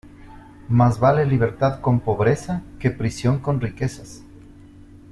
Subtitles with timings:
[0.67, 4.23] Más vale libertad con pobreza, que prisión con riquezas.